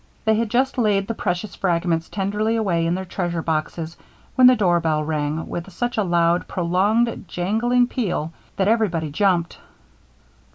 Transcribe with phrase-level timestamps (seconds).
[0.25, 3.95] They had just laid the precious fragments tenderly away in their treasure boxes
[4.33, 9.59] when the doorbell rang with such a loud, prolonged, jangling peal that everybody jumped.